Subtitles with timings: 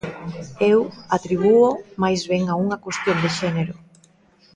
[0.71, 0.79] Eu
[1.15, 3.75] atribúoo máis ben a unha cuestión de xénero.